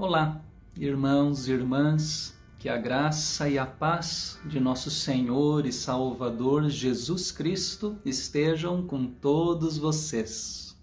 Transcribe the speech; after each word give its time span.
Olá, 0.00 0.42
irmãos 0.78 1.46
e 1.46 1.52
irmãs, 1.52 2.34
que 2.58 2.70
a 2.70 2.78
graça 2.78 3.50
e 3.50 3.58
a 3.58 3.66
paz 3.66 4.40
de 4.46 4.58
nosso 4.58 4.90
Senhor 4.90 5.66
e 5.66 5.72
Salvador 5.74 6.70
Jesus 6.70 7.30
Cristo 7.30 7.98
estejam 8.02 8.86
com 8.86 9.06
todos 9.06 9.76
vocês. 9.76 10.74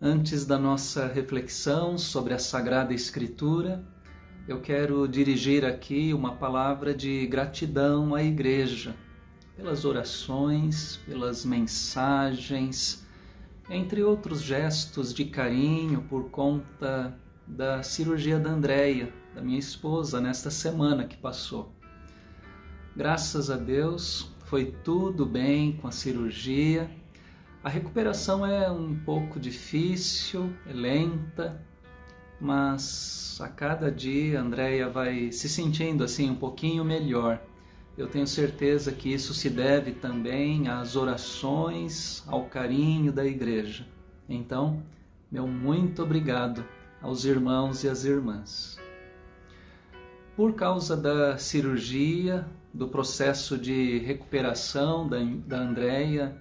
Antes 0.00 0.46
da 0.46 0.58
nossa 0.58 1.06
reflexão 1.06 1.98
sobre 1.98 2.32
a 2.32 2.38
Sagrada 2.38 2.94
Escritura, 2.94 3.86
eu 4.48 4.62
quero 4.62 5.06
dirigir 5.06 5.66
aqui 5.66 6.14
uma 6.14 6.36
palavra 6.36 6.94
de 6.94 7.26
gratidão 7.26 8.14
à 8.14 8.22
Igreja 8.22 8.96
pelas 9.54 9.84
orações, 9.84 10.96
pelas 11.04 11.44
mensagens, 11.44 13.06
entre 13.68 14.02
outros 14.02 14.40
gestos 14.40 15.12
de 15.12 15.26
carinho 15.26 16.00
por 16.08 16.30
conta 16.30 17.20
da 17.46 17.82
cirurgia 17.82 18.38
da 18.38 18.50
Andréia, 18.50 19.12
da 19.34 19.42
minha 19.42 19.58
esposa, 19.58 20.20
nesta 20.20 20.50
semana 20.50 21.04
que 21.04 21.16
passou. 21.16 21.72
Graças 22.96 23.50
a 23.50 23.56
Deus, 23.56 24.30
foi 24.44 24.66
tudo 24.84 25.26
bem 25.26 25.72
com 25.72 25.88
a 25.88 25.92
cirurgia. 25.92 26.88
A 27.62 27.68
recuperação 27.68 28.46
é 28.46 28.70
um 28.70 28.94
pouco 28.94 29.40
difícil, 29.40 30.52
é 30.66 30.72
lenta, 30.72 31.60
mas 32.40 33.38
a 33.40 33.48
cada 33.48 33.90
dia 33.90 34.38
a 34.38 34.42
Andréia 34.42 34.88
vai 34.88 35.32
se 35.32 35.48
sentindo 35.48 36.04
assim 36.04 36.30
um 36.30 36.36
pouquinho 36.36 36.84
melhor. 36.84 37.42
Eu 37.96 38.08
tenho 38.08 38.26
certeza 38.26 38.92
que 38.92 39.12
isso 39.12 39.32
se 39.32 39.48
deve 39.48 39.92
também 39.92 40.68
às 40.68 40.96
orações, 40.96 42.24
ao 42.26 42.46
carinho 42.46 43.12
da 43.12 43.24
igreja. 43.24 43.86
Então, 44.28 44.82
meu 45.30 45.46
muito 45.46 46.02
obrigado 46.02 46.64
aos 47.04 47.26
irmãos 47.26 47.84
e 47.84 47.88
às 47.88 48.04
irmãs. 48.06 48.78
Por 50.34 50.54
causa 50.54 50.96
da 50.96 51.36
cirurgia, 51.36 52.46
do 52.72 52.88
processo 52.88 53.58
de 53.58 53.98
recuperação 53.98 55.06
da, 55.06 55.18
da 55.46 55.58
Andrea, 55.58 56.40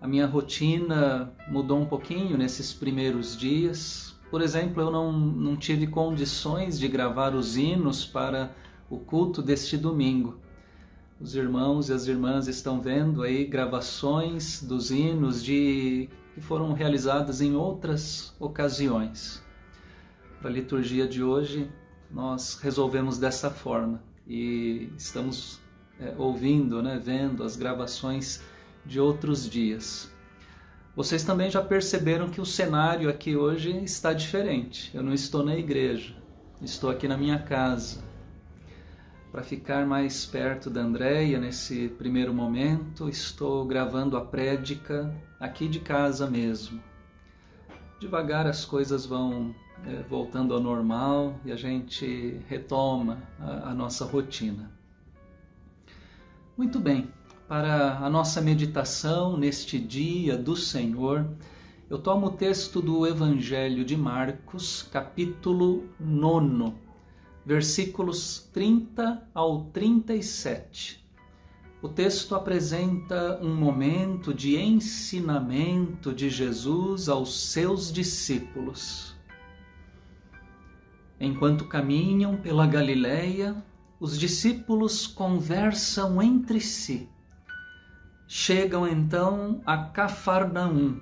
a 0.00 0.08
minha 0.08 0.26
rotina 0.26 1.32
mudou 1.48 1.78
um 1.78 1.86
pouquinho 1.86 2.36
nesses 2.36 2.74
primeiros 2.74 3.38
dias. 3.38 4.16
Por 4.32 4.42
exemplo, 4.42 4.82
eu 4.82 4.90
não, 4.90 5.12
não 5.12 5.56
tive 5.56 5.86
condições 5.86 6.78
de 6.78 6.88
gravar 6.88 7.32
os 7.34 7.56
hinos 7.56 8.04
para 8.04 8.50
o 8.90 8.98
culto 8.98 9.40
deste 9.40 9.76
domingo. 9.76 10.40
Os 11.20 11.36
irmãos 11.36 11.88
e 11.88 11.92
as 11.92 12.08
irmãs 12.08 12.48
estão 12.48 12.80
vendo 12.80 13.22
aí 13.22 13.44
gravações 13.44 14.60
dos 14.60 14.90
hinos 14.90 15.42
de 15.42 16.08
que 16.34 16.40
foram 16.40 16.72
realizadas 16.72 17.40
em 17.40 17.54
outras 17.54 18.34
ocasiões. 18.40 19.48
Para 20.40 20.48
a 20.48 20.52
liturgia 20.52 21.06
de 21.06 21.22
hoje, 21.22 21.70
nós 22.10 22.58
resolvemos 22.62 23.18
dessa 23.18 23.50
forma 23.50 24.02
e 24.26 24.90
estamos 24.96 25.60
é, 26.00 26.14
ouvindo, 26.16 26.82
né, 26.82 26.98
vendo 27.02 27.44
as 27.44 27.56
gravações 27.56 28.42
de 28.86 28.98
outros 28.98 29.48
dias. 29.48 30.10
Vocês 30.96 31.22
também 31.22 31.50
já 31.50 31.60
perceberam 31.60 32.30
que 32.30 32.40
o 32.40 32.46
cenário 32.46 33.10
aqui 33.10 33.36
hoje 33.36 33.84
está 33.84 34.14
diferente. 34.14 34.90
Eu 34.94 35.02
não 35.02 35.12
estou 35.12 35.44
na 35.44 35.54
igreja, 35.56 36.16
estou 36.62 36.88
aqui 36.88 37.06
na 37.06 37.18
minha 37.18 37.38
casa 37.38 38.02
para 39.30 39.42
ficar 39.42 39.86
mais 39.86 40.24
perto 40.26 40.68
da 40.68 40.80
Andréia 40.80 41.38
nesse 41.38 41.88
primeiro 41.88 42.34
momento, 42.34 43.08
estou 43.08 43.64
gravando 43.64 44.16
a 44.16 44.24
prédica 44.24 45.14
aqui 45.38 45.68
de 45.68 45.80
casa 45.80 46.28
mesmo. 46.28 46.82
Devagar 48.00 48.46
as 48.46 48.64
coisas 48.64 49.06
vão 49.06 49.54
voltando 50.08 50.54
ao 50.54 50.60
normal 50.60 51.38
e 51.44 51.52
a 51.52 51.56
gente 51.56 52.40
retoma 52.48 53.22
a, 53.38 53.70
a 53.70 53.74
nossa 53.74 54.04
rotina. 54.04 54.70
Muito 56.56 56.78
bem, 56.78 57.08
para 57.48 57.98
a 57.98 58.10
nossa 58.10 58.40
meditação 58.40 59.36
neste 59.36 59.78
dia 59.78 60.36
do 60.36 60.56
Senhor, 60.56 61.28
eu 61.88 61.98
tomo 61.98 62.26
o 62.26 62.30
texto 62.30 62.80
do 62.80 63.06
Evangelho 63.06 63.84
de 63.84 63.96
Marcos, 63.96 64.82
capítulo 64.92 65.88
9 65.98 66.90
versículos 67.44 68.48
30 68.52 69.28
ao 69.34 69.64
37. 69.66 71.04
O 71.82 71.88
texto 71.88 72.34
apresenta 72.34 73.40
um 73.42 73.54
momento 73.54 74.34
de 74.34 74.56
ensinamento 74.56 76.12
de 76.12 76.28
Jesus 76.28 77.08
aos 77.08 77.50
seus 77.50 77.90
discípulos. 77.90 79.16
Enquanto 81.20 81.66
caminham 81.66 82.38
pela 82.38 82.66
Galileia, 82.66 83.62
os 84.00 84.18
discípulos 84.18 85.06
conversam 85.06 86.22
entre 86.22 86.60
si. 86.62 87.06
Chegam 88.26 88.88
então 88.88 89.60
a 89.66 89.76
Cafarnaum. 89.76 90.98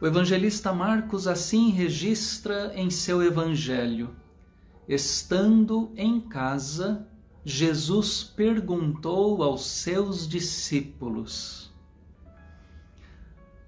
O 0.00 0.06
evangelista 0.06 0.72
Marcos 0.72 1.28
assim 1.28 1.68
registra 1.70 2.72
em 2.74 2.88
seu 2.88 3.22
evangelho. 3.22 4.16
Estando 4.88 5.92
em 5.94 6.18
casa, 6.18 7.06
Jesus 7.44 8.24
perguntou 8.24 9.42
aos 9.42 9.66
seus 9.66 10.26
discípulos. 10.26 11.70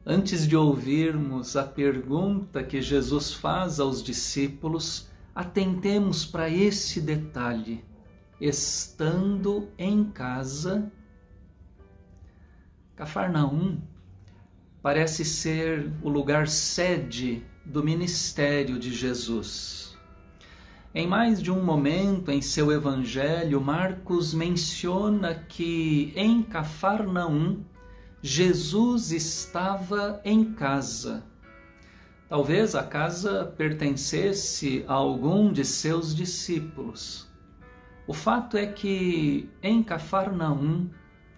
Antes 0.07 0.49
de 0.49 0.57
ouvirmos 0.57 1.55
a 1.55 1.63
pergunta 1.63 2.65
que 2.65 2.81
Jesus 2.81 3.35
faz 3.35 3.79
aos 3.79 4.03
discípulos, 4.03 5.12
atentemos 5.35 6.25
para 6.25 6.49
esse 6.49 7.01
detalhe. 7.01 7.85
Estando 8.41 9.69
em 9.79 10.05
casa, 10.05 10.91
Cafarnaum 12.97 13.81
parece 14.83 15.25
ser 15.25 15.93
o 16.03 16.09
lugar 16.09 16.49
sede 16.49 17.45
do 17.65 17.83
ministério 17.83 18.79
de 18.79 18.93
Jesus. 18.93 19.97
Em 20.95 21.07
mais 21.07 21.41
de 21.41 21.51
um 21.51 21.65
momento 21.65 22.31
em 22.31 22.43
seu 22.43 22.71
evangelho, 22.71 23.61
Marcos 23.61 24.35
menciona 24.35 25.35
que 25.35 26.13
em 26.15 26.43
Cafarnaum 26.43 27.65
Jesus 28.21 29.11
estava 29.11 30.21
em 30.25 30.53
casa. 30.53 31.25
Talvez 32.33 32.75
a 32.75 32.83
casa 32.83 33.45
pertencesse 33.59 34.87
a 34.89 34.95
algum 34.95 35.53
de 35.53 35.67
seus 35.67 36.17
discípulos. 36.17 37.31
O 38.07 38.15
fato 38.15 38.57
é 38.57 38.67
que 38.67 39.51
em 39.63 39.83
Cafarnaum 39.83 40.89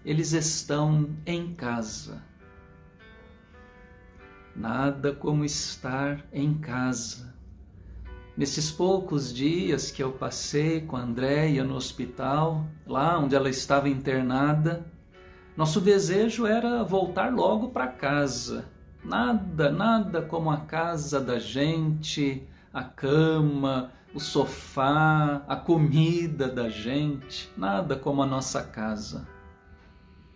eles 0.05 0.33
estão 0.33 1.11
em 1.27 1.53
casa. 1.53 2.23
Nada 4.55 5.13
como 5.13 5.45
estar 5.45 6.25
em 6.33 6.55
casa 6.55 7.35
Nesses 8.37 8.71
poucos 8.71 9.35
dias 9.35 9.91
que 9.91 10.01
eu 10.01 10.13
passei 10.13 10.81
com 10.83 10.97
a 10.97 11.01
Andréia 11.01 11.65
no 11.65 11.75
hospital, 11.75 12.69
lá 12.87 13.19
onde 13.19 13.35
ela 13.35 13.51
estava 13.51 13.89
internada, 13.89 14.87
nosso 15.57 15.81
desejo 15.81 16.47
era 16.47 16.85
voltar 16.85 17.35
logo 17.35 17.71
para 17.71 17.89
casa. 17.89 18.73
Nada, 19.05 19.71
nada 19.71 20.23
como 20.23 20.51
a 20.51 20.59
casa 20.59 21.21
da 21.21 21.39
gente, 21.39 22.43
a 22.73 22.83
cama, 22.83 23.93
o 24.15 24.21
sofá, 24.21 25.45
a 25.47 25.57
comida 25.57 26.49
da 26.49 26.69
gente, 26.69 27.51
nada 27.57 27.97
como 27.97 28.23
a 28.23 28.27
nossa 28.27 28.63
casa. 28.63 29.27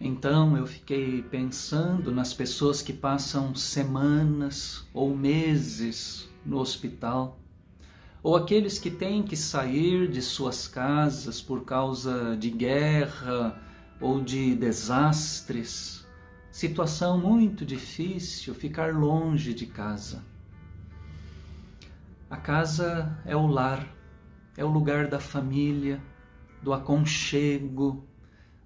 Então 0.01 0.57
eu 0.57 0.67
fiquei 0.67 1.23
pensando 1.23 2.13
nas 2.13 2.35
pessoas 2.35 2.83
que 2.83 2.93
passam 2.93 3.55
semanas 3.55 4.87
ou 4.93 5.17
meses 5.17 6.29
no 6.45 6.59
hospital 6.59 7.39
ou 8.23 8.37
aqueles 8.37 8.79
que 8.79 8.91
têm 8.91 9.23
que 9.23 9.37
sair 9.37 10.09
de 10.09 10.21
suas 10.21 10.69
casas 10.69 11.41
por 11.41 11.65
causa 11.65 12.37
de 12.37 12.51
guerra 12.51 13.61
ou 14.01 14.21
de 14.21 14.55
desastres. 14.55 15.98
Situação 16.59 17.17
muito 17.17 17.65
difícil 17.65 18.53
ficar 18.53 18.93
longe 18.93 19.55
de 19.55 19.65
casa. 19.65 20.25
A 22.29 22.37
casa 22.37 23.17
é 23.25 23.37
o 23.37 23.47
lar, 23.47 23.87
é 24.57 24.65
o 24.65 24.69
lugar 24.69 25.07
da 25.07 25.21
família, 25.21 26.03
do 26.61 26.73
aconchego, 26.73 28.05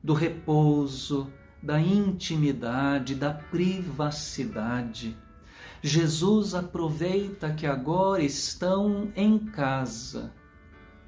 do 0.02 0.14
repouso, 0.14 1.30
da 1.62 1.78
intimidade, 1.78 3.14
da 3.14 3.30
privacidade 3.34 5.14
Jesus 5.82 6.54
aproveita 6.54 7.52
que 7.52 7.66
agora 7.66 8.22
estão 8.22 9.12
em 9.14 9.38
casa, 9.38 10.32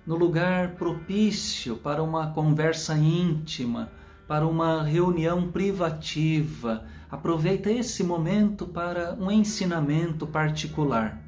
no 0.06 0.16
lugar 0.16 0.74
propício 0.74 1.76
para 1.76 2.02
uma 2.02 2.32
conversa 2.32 2.94
íntima, 2.94 3.90
para 4.26 4.46
uma 4.46 4.82
reunião 4.82 5.50
privativa. 5.50 6.84
Aproveita 7.10 7.70
esse 7.70 8.02
momento 8.02 8.66
para 8.66 9.14
um 9.14 9.30
ensinamento 9.30 10.26
particular. 10.26 11.22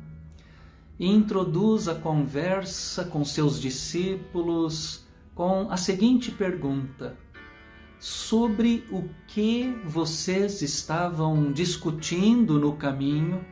introduz 0.98 1.88
a 1.88 1.94
conversa 1.94 3.04
com 3.04 3.24
seus 3.24 3.60
discípulos 3.60 5.04
com 5.34 5.70
a 5.70 5.76
seguinte 5.76 6.30
pergunta: 6.30 7.14
Sobre 8.00 8.84
o 8.90 9.04
que 9.28 9.78
vocês 9.84 10.62
estavam 10.62 11.52
discutindo 11.52 12.58
no 12.58 12.72
caminho? 12.72 13.44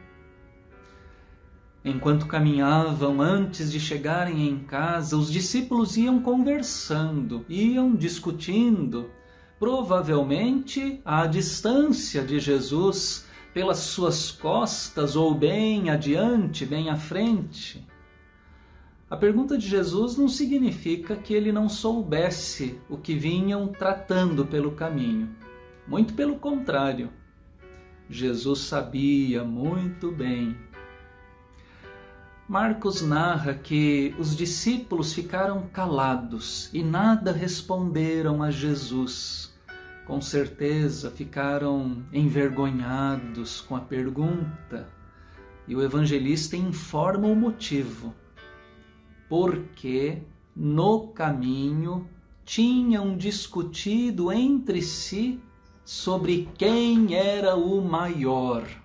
Enquanto 1.84 2.26
caminhavam 2.26 3.20
antes 3.20 3.70
de 3.70 3.78
chegarem 3.78 4.48
em 4.48 4.60
casa, 4.60 5.18
os 5.18 5.30
discípulos 5.30 5.98
iam 5.98 6.22
conversando, 6.22 7.44
iam 7.46 7.94
discutindo, 7.94 9.10
provavelmente 9.58 11.00
à 11.04 11.26
distância 11.26 12.22
de 12.22 12.38
Jesus, 12.38 13.26
pelas 13.52 13.78
suas 13.78 14.30
costas 14.30 15.16
ou 15.16 15.34
bem 15.34 15.90
adiante, 15.90 16.66
bem 16.66 16.90
à 16.90 16.96
frente. 16.96 17.86
A 19.08 19.16
pergunta 19.16 19.56
de 19.56 19.68
Jesus 19.68 20.16
não 20.16 20.28
significa 20.28 21.14
que 21.14 21.32
ele 21.32 21.52
não 21.52 21.68
soubesse 21.68 22.80
o 22.88 22.96
que 22.96 23.14
vinham 23.14 23.68
tratando 23.68 24.44
pelo 24.44 24.72
caminho. 24.72 25.28
Muito 25.86 26.14
pelo 26.14 26.36
contrário. 26.36 27.10
Jesus 28.08 28.60
sabia 28.60 29.44
muito 29.44 30.10
bem. 30.10 30.56
Marcos 32.54 33.02
narra 33.02 33.52
que 33.52 34.14
os 34.16 34.36
discípulos 34.36 35.12
ficaram 35.12 35.66
calados 35.72 36.72
e 36.72 36.84
nada 36.84 37.32
responderam 37.32 38.44
a 38.44 38.50
Jesus 38.52 39.52
com 40.06 40.20
certeza 40.20 41.10
ficaram 41.10 42.04
envergonhados 42.12 43.60
com 43.60 43.74
a 43.74 43.80
pergunta 43.80 44.88
e 45.66 45.74
o 45.74 45.82
evangelista 45.82 46.56
informa 46.56 47.26
o 47.26 47.34
motivo. 47.34 48.14
Porque 49.28 50.22
no 50.54 51.08
caminho 51.08 52.08
tinham 52.44 53.16
discutido 53.16 54.30
entre 54.30 54.80
si 54.80 55.40
sobre 55.84 56.48
quem 56.56 57.16
era 57.16 57.56
o 57.56 57.82
maior. 57.82 58.83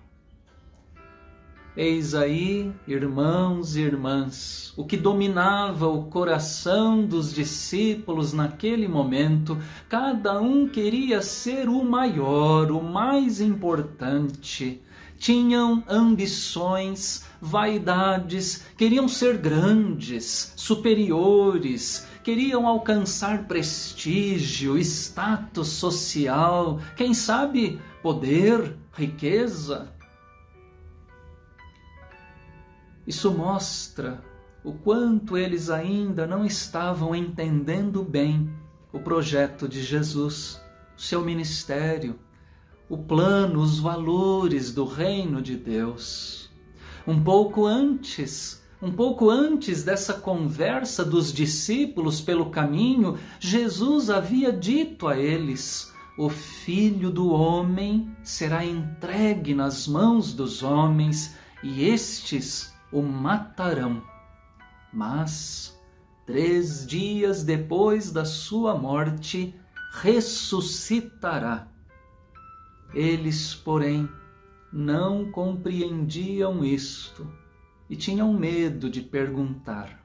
Eis 1.78 2.16
aí, 2.16 2.74
irmãos 2.88 3.76
e 3.76 3.82
irmãs, 3.82 4.74
o 4.76 4.84
que 4.84 4.98
dominava 4.98 5.88
o 5.88 6.06
coração 6.06 7.06
dos 7.06 7.32
discípulos 7.32 8.34
naquele 8.34 8.88
momento, 8.88 9.56
cada 9.88 10.42
um 10.42 10.68
queria 10.68 11.22
ser 11.22 11.70
o 11.70 11.84
maior, 11.86 12.72
o 12.72 12.82
mais 12.82 13.40
importante. 13.40 14.82
Tinham 15.20 15.84
ambições, 15.88 17.26
vaidades, 17.40 18.66
queriam 18.76 19.08
ser 19.08 19.38
grandes, 19.38 20.54
superiores, 20.56 22.08
queriam 22.24 22.66
alcançar 22.66 23.48
prestígio, 23.48 24.76
status 24.80 25.68
social, 25.68 26.80
quem 26.96 27.14
sabe 27.14 27.80
poder, 28.02 28.76
riqueza. 28.92 29.99
Isso 33.10 33.32
mostra 33.32 34.24
o 34.64 34.72
quanto 34.72 35.36
eles 35.36 35.72
ainda 35.72 36.28
não 36.28 36.46
estavam 36.46 37.16
entendendo 37.16 38.04
bem 38.04 38.48
o 38.94 39.00
projeto 39.00 39.68
de 39.68 39.82
Jesus, 39.82 40.62
o 40.96 41.02
seu 41.02 41.26
ministério, 41.26 42.20
o 42.88 43.00
plano, 43.00 43.62
os 43.62 43.80
valores 43.80 44.72
do 44.72 44.86
reino 44.86 45.42
de 45.42 45.58
Deus. 45.58 46.52
Um 47.08 47.20
pouco 47.24 47.66
antes, 47.66 48.64
um 48.80 48.92
pouco 48.92 49.28
antes 49.32 49.84
dessa 49.84 50.14
conversa 50.14 51.04
dos 51.04 51.34
discípulos 51.34 52.22
pelo 52.22 52.52
caminho, 52.52 53.18
Jesus 53.40 54.12
havia 54.12 54.54
dito 54.54 55.08
a 55.08 55.18
eles: 55.18 55.92
O 56.16 56.30
filho 56.30 57.10
do 57.10 57.30
homem 57.30 58.16
será 58.22 58.64
entregue 58.64 59.56
nas 59.56 59.88
mãos 59.88 60.32
dos 60.32 60.62
homens, 60.62 61.36
e 61.64 61.86
estes 61.86 62.78
o 62.92 63.02
matarão. 63.02 64.02
Mas, 64.92 65.80
três 66.26 66.86
dias 66.86 67.44
depois 67.44 68.12
da 68.12 68.26
sua 68.26 68.76
morte, 68.78 69.56
ressuscitará. 69.92 71.68
Eles, 72.94 73.54
porém, 73.54 74.10
não 74.72 75.32
compreendiam 75.32 76.64
isto 76.64 77.32
e 77.90 77.96
tinham 77.96 78.34
medo 78.34 78.90
de 78.90 79.02
perguntar. 79.02 80.00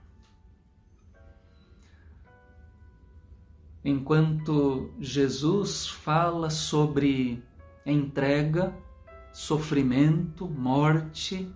Enquanto 3.84 4.90
Jesus 4.98 5.86
fala 5.86 6.48
sobre 6.48 7.42
entrega, 7.84 8.74
sofrimento, 9.30 10.48
morte, 10.48 11.52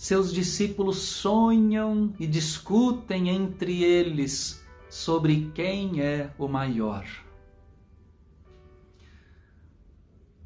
seus 0.00 0.32
discípulos 0.32 0.96
sonham 0.96 2.14
e 2.18 2.26
discutem 2.26 3.28
entre 3.28 3.84
eles 3.84 4.64
sobre 4.88 5.52
quem 5.54 6.00
é 6.00 6.32
o 6.38 6.48
maior. 6.48 7.06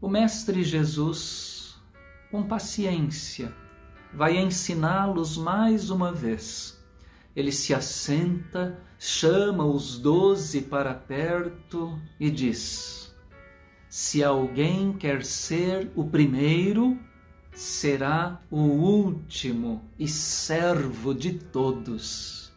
O 0.01 0.09
Mestre 0.09 0.65
Jesus, 0.65 1.77
com 2.33 2.43
paciência, 2.43 3.55
vai 4.13 4.37
ensiná-los 4.39 5.37
mais 5.37 5.89
uma 5.89 6.13
vez. 6.13 6.85
Ele 7.37 7.53
se 7.53 7.73
assenta, 7.73 8.83
chama 8.99 9.65
os 9.65 10.01
doze 10.01 10.63
para 10.63 10.93
perto 10.93 11.97
e 12.19 12.29
diz: 12.29 13.15
Se 13.89 14.21
alguém 14.25 14.93
quer 14.95 15.25
ser 15.25 15.93
o 15.95 16.05
primeiro, 16.05 16.99
será 17.55 18.41
o 18.51 18.59
último 18.59 19.83
e 19.99 20.09
servo 20.09 21.15
de 21.15 21.35
todos. 21.35 22.53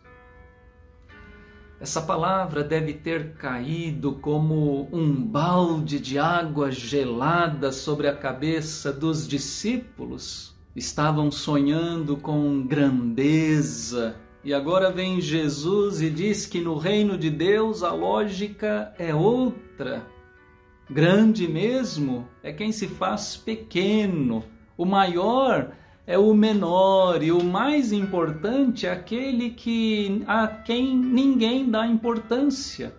Essa 1.79 2.01
palavra 2.01 2.63
deve 2.63 2.93
ter 2.93 3.33
caído 3.33 4.13
como 4.13 4.89
um 4.91 5.13
balde 5.23 5.99
de 5.99 6.17
água 6.17 6.71
gelada 6.71 7.71
sobre 7.71 8.07
a 8.07 8.15
cabeça 8.15 8.91
dos 8.91 9.27
discípulos. 9.27 10.55
Estavam 10.75 11.31
sonhando 11.31 12.17
com 12.17 12.65
grandeza, 12.65 14.15
e 14.43 14.53
agora 14.53 14.91
vem 14.91 15.21
Jesus 15.21 16.01
e 16.01 16.09
diz 16.09 16.47
que 16.47 16.59
no 16.59 16.77
reino 16.77 17.15
de 17.15 17.29
Deus 17.29 17.83
a 17.83 17.91
lógica 17.91 18.93
é 18.97 19.13
outra. 19.13 20.03
Grande 20.89 21.47
mesmo 21.47 22.27
é 22.41 22.51
quem 22.51 22.71
se 22.71 22.87
faz 22.87 23.37
pequeno, 23.37 24.43
o 24.77 24.85
maior 24.85 25.71
é 26.05 26.17
o 26.17 26.33
menor 26.33 27.23
e 27.23 27.31
o 27.31 27.43
mais 27.43 27.91
importante 27.91 28.85
é 28.85 28.91
aquele 28.91 29.49
que 29.49 30.23
a 30.27 30.47
quem 30.47 30.95
ninguém 30.95 31.69
dá 31.69 31.85
importância. 31.85 32.95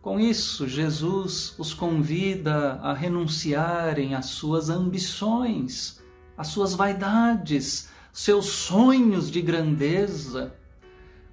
Com 0.00 0.18
isso, 0.18 0.66
Jesus 0.66 1.54
os 1.58 1.74
convida 1.74 2.80
a 2.82 2.94
renunciarem 2.94 4.14
às 4.14 4.26
suas 4.26 4.70
ambições, 4.70 6.02
às 6.38 6.48
suas 6.48 6.74
vaidades, 6.74 7.90
seus 8.10 8.46
sonhos 8.46 9.30
de 9.30 9.42
grandeza. 9.42 10.54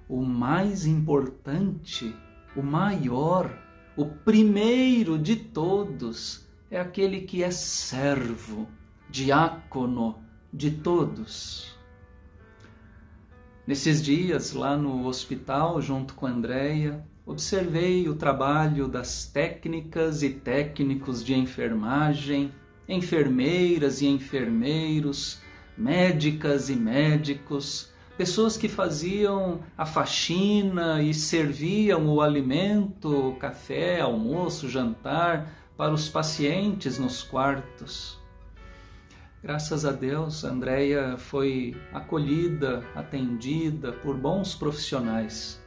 O 0.06 0.22
mais 0.22 0.86
importante, 0.86 2.14
o 2.54 2.62
maior, 2.62 3.50
o 3.96 4.04
primeiro 4.04 5.18
de 5.18 5.34
todos 5.34 6.46
é 6.70 6.78
aquele 6.78 7.22
que 7.22 7.42
é 7.42 7.50
servo 7.50 8.68
diácono 9.10 10.18
de 10.52 10.70
todos. 10.70 11.76
Nesses 13.66 14.02
dias, 14.02 14.52
lá 14.52 14.76
no 14.76 15.06
hospital, 15.06 15.80
junto 15.82 16.14
com 16.14 16.26
a 16.26 16.30
observei 17.26 18.08
o 18.08 18.14
trabalho 18.14 18.88
das 18.88 19.26
técnicas 19.26 20.22
e 20.22 20.30
técnicos 20.30 21.22
de 21.22 21.34
enfermagem, 21.34 22.50
enfermeiras 22.88 24.00
e 24.00 24.06
enfermeiros, 24.06 25.42
médicas 25.76 26.70
e 26.70 26.76
médicos, 26.76 27.92
pessoas 28.16 28.56
que 28.56 28.68
faziam 28.68 29.60
a 29.76 29.84
faxina 29.84 31.02
e 31.02 31.12
serviam 31.12 32.08
o 32.08 32.22
alimento, 32.22 33.36
café, 33.38 34.00
almoço, 34.00 34.68
jantar 34.68 35.52
para 35.76 35.92
os 35.92 36.08
pacientes 36.08 36.98
nos 36.98 37.22
quartos. 37.22 38.18
Graças 39.40 39.84
a 39.84 39.92
Deus, 39.92 40.42
Andréia 40.42 41.16
foi 41.16 41.80
acolhida, 41.92 42.84
atendida 42.92 43.92
por 43.92 44.16
bons 44.16 44.56
profissionais, 44.56 45.62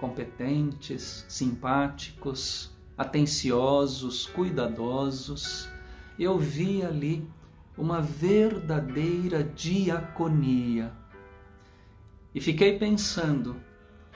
competentes, 0.00 1.24
simpáticos, 1.28 2.76
atenciosos, 2.98 4.26
cuidadosos. 4.26 5.68
Eu 6.18 6.36
vi 6.36 6.82
ali 6.82 7.30
uma 7.78 8.02
verdadeira 8.02 9.44
diaconia, 9.44 10.92
E 12.34 12.40
fiquei 12.40 12.76
pensando, 12.76 13.56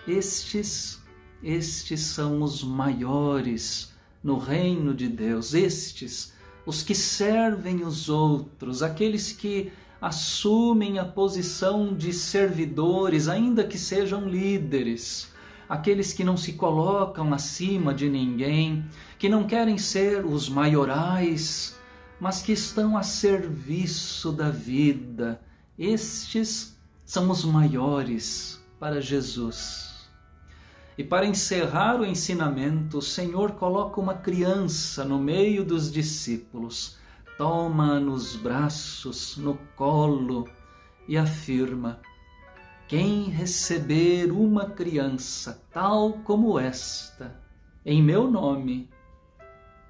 estes, 0.06 1.00
estes 1.42 2.00
são 2.00 2.42
os 2.42 2.64
maiores 2.64 3.94
no 4.20 4.36
reino 4.36 4.92
de 4.92 5.08
Deus, 5.08 5.54
estes, 5.54 6.34
os 6.70 6.84
que 6.84 6.94
servem 6.94 7.82
os 7.82 8.08
outros, 8.08 8.80
aqueles 8.80 9.32
que 9.32 9.72
assumem 10.00 11.00
a 11.00 11.04
posição 11.04 11.92
de 11.92 12.12
servidores, 12.12 13.26
ainda 13.26 13.64
que 13.64 13.76
sejam 13.76 14.28
líderes, 14.28 15.32
aqueles 15.68 16.12
que 16.12 16.22
não 16.22 16.36
se 16.36 16.52
colocam 16.52 17.34
acima 17.34 17.92
de 17.92 18.08
ninguém, 18.08 18.84
que 19.18 19.28
não 19.28 19.48
querem 19.48 19.78
ser 19.78 20.24
os 20.24 20.48
maiorais, 20.48 21.76
mas 22.20 22.40
que 22.40 22.52
estão 22.52 22.96
a 22.96 23.02
serviço 23.02 24.30
da 24.30 24.48
vida. 24.48 25.40
Estes 25.76 26.78
são 27.04 27.28
os 27.28 27.44
maiores 27.44 28.64
para 28.78 29.00
Jesus. 29.00 29.89
E 31.00 31.02
para 31.02 31.24
encerrar 31.24 31.98
o 31.98 32.04
ensinamento, 32.04 32.98
o 32.98 33.02
Senhor 33.02 33.52
coloca 33.52 33.98
uma 33.98 34.12
criança 34.12 35.02
no 35.02 35.18
meio 35.18 35.64
dos 35.64 35.90
discípulos, 35.90 36.98
toma 37.38 37.98
nos 37.98 38.36
braços, 38.36 39.38
no 39.38 39.58
colo 39.74 40.46
e 41.08 41.16
afirma: 41.16 42.02
Quem 42.86 43.30
receber 43.30 44.30
uma 44.30 44.66
criança 44.66 45.64
tal 45.72 46.18
como 46.22 46.58
esta, 46.58 47.34
em 47.82 48.02
meu 48.02 48.30
nome, 48.30 48.86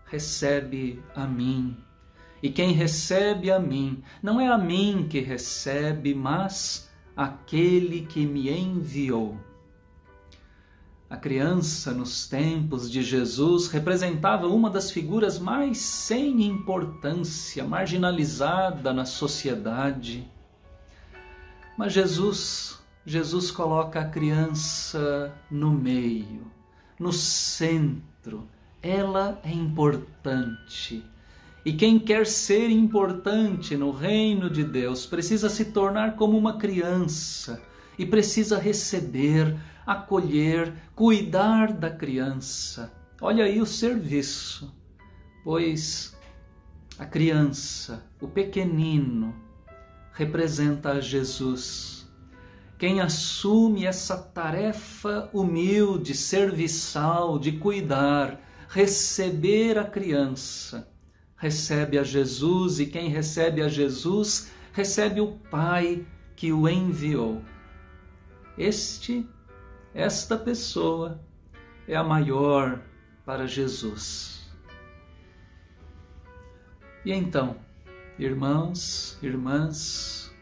recebe 0.05 1.03
a 1.17 1.27
mim. 1.27 1.77
E 2.41 2.51
quem 2.51 2.71
recebe 2.71 3.51
a 3.51 3.59
mim, 3.59 4.01
não 4.23 4.41
é 4.41 4.47
a 4.47 4.57
mim 4.57 5.09
que 5.11 5.19
recebe, 5.19 6.15
mas 6.15 6.89
aquele 7.17 8.03
que 8.03 8.25
me 8.25 8.49
enviou. 8.49 9.50
A 11.11 11.17
criança, 11.17 11.93
nos 11.93 12.29
tempos 12.29 12.89
de 12.89 13.03
Jesus, 13.03 13.67
representava 13.67 14.47
uma 14.47 14.71
das 14.71 14.93
figuras 14.93 15.41
mais 15.41 15.79
sem 15.79 16.45
importância, 16.45 17.65
marginalizada 17.65 18.93
na 18.93 19.05
sociedade. 19.05 20.25
Mas 21.77 21.93
Jesus, 21.93 22.79
Jesus 23.05 23.51
coloca 23.51 23.99
a 23.99 24.05
criança 24.05 25.35
no 25.51 25.73
meio, 25.73 26.47
no 26.97 27.13
centro. 27.13 28.47
Ela 28.81 29.41
é 29.43 29.51
importante. 29.51 31.05
E 31.65 31.73
quem 31.73 31.99
quer 31.99 32.25
ser 32.25 32.71
importante 32.71 33.77
no 33.77 33.91
reino 33.91 34.49
de 34.49 34.63
Deus 34.63 35.07
precisa 35.07 35.49
se 35.49 35.67
tornar 35.67 36.15
como 36.15 36.39
uma 36.39 36.57
criança 36.57 37.61
e 37.99 38.07
precisa 38.07 38.61
receber 38.61 39.57
acolher, 39.91 40.73
cuidar 40.95 41.73
da 41.73 41.91
criança. 41.91 42.93
Olha 43.21 43.45
aí 43.45 43.61
o 43.61 43.67
serviço, 43.67 44.73
pois 45.43 46.17
a 46.97 47.05
criança, 47.05 48.07
o 48.21 48.29
pequenino, 48.29 49.35
representa 50.13 50.93
a 50.93 51.01
Jesus. 51.01 52.09
Quem 52.79 53.01
assume 53.01 53.85
essa 53.85 54.17
tarefa 54.17 55.29
humilde, 55.33 56.15
serviçal, 56.15 57.37
de 57.37 57.53
cuidar, 57.53 58.41
receber 58.69 59.77
a 59.77 59.85
criança, 59.85 60.89
recebe 61.37 61.99
a 61.99 62.05
Jesus, 62.05 62.79
e 62.79 62.87
quem 62.87 63.09
recebe 63.09 63.61
a 63.61 63.69
Jesus, 63.69 64.53
recebe 64.73 65.21
o 65.21 65.33
Pai 65.51 66.07
que 66.37 66.53
o 66.53 66.69
enviou. 66.69 67.43
Este 68.57 69.27
esta 69.95 70.37
pessoa 70.37 71.21
é 71.87 71.97
a 71.97 72.05
maior 72.05 72.81
para 73.25 73.47
Jesus. 73.47 74.49
E 77.05 77.13
então, 77.13 77.57
irmãos, 78.19 79.19
irmãs, 79.23 80.33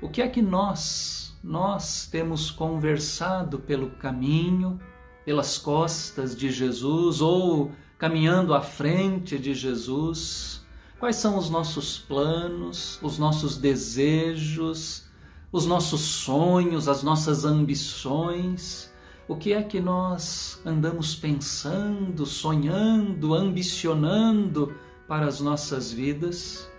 o 0.00 0.08
que 0.08 0.22
é 0.22 0.28
que 0.28 0.42
nós, 0.42 1.36
nós 1.42 2.06
temos 2.06 2.50
conversado 2.50 3.58
pelo 3.58 3.90
caminho, 3.90 4.80
pelas 5.24 5.58
costas 5.58 6.36
de 6.36 6.50
Jesus 6.50 7.20
ou 7.20 7.72
caminhando 7.98 8.54
à 8.54 8.60
frente 8.60 9.38
de 9.38 9.54
Jesus? 9.54 10.66
Quais 10.98 11.16
são 11.16 11.36
os 11.36 11.48
nossos 11.48 11.98
planos, 11.98 12.98
os 13.02 13.18
nossos 13.18 13.56
desejos, 13.56 15.07
os 15.50 15.66
nossos 15.66 16.00
sonhos, 16.00 16.88
as 16.88 17.02
nossas 17.02 17.44
ambições, 17.44 18.92
o 19.26 19.36
que 19.36 19.52
é 19.52 19.62
que 19.62 19.80
nós 19.80 20.60
andamos 20.64 21.14
pensando, 21.14 22.26
sonhando, 22.26 23.34
ambicionando 23.34 24.74
para 25.06 25.26
as 25.26 25.40
nossas 25.40 25.92
vidas? 25.92 26.70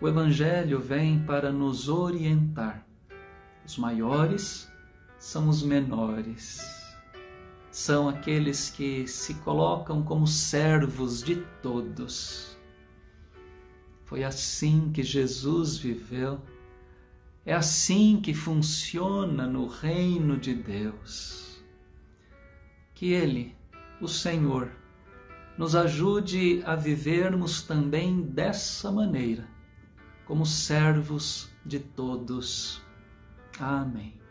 O 0.00 0.08
Evangelho 0.08 0.80
vem 0.80 1.24
para 1.24 1.50
nos 1.50 1.88
orientar. 1.88 2.86
Os 3.64 3.78
maiores 3.78 4.70
são 5.18 5.48
os 5.48 5.62
menores. 5.62 6.60
São 7.70 8.08
aqueles 8.08 8.70
que 8.70 9.06
se 9.06 9.34
colocam 9.36 10.02
como 10.02 10.26
servos 10.26 11.22
de 11.22 11.36
todos. 11.62 12.58
Foi 14.04 14.22
assim 14.22 14.90
que 14.92 15.02
Jesus 15.02 15.78
viveu 15.78 16.40
é 17.46 17.52
assim 17.52 18.20
que 18.20 18.32
funciona 18.32 19.46
no 19.46 19.66
reino 19.66 20.36
de 20.36 20.54
Deus. 20.54 21.62
Que 22.94 23.12
Ele, 23.12 23.54
o 24.00 24.08
Senhor, 24.08 24.70
nos 25.58 25.76
ajude 25.76 26.62
a 26.64 26.74
vivermos 26.74 27.62
também 27.62 28.22
dessa 28.22 28.90
maneira, 28.90 29.46
como 30.24 30.46
servos 30.46 31.50
de 31.64 31.78
todos. 31.78 32.82
Amém. 33.60 34.23